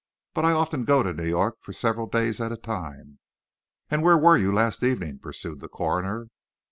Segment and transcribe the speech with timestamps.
[0.33, 3.19] But I often go to New York for several days at a time."
[3.91, 6.29] "And where were you last evening?" pursued the coroner.